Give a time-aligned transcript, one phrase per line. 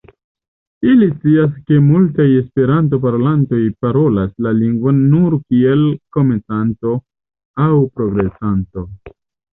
[0.91, 5.87] Ili scias ke multaj Esperanto-parolantoj parolas la lingvon nur kiel
[6.19, 6.99] komencanto
[7.67, 8.89] aŭ progresanto.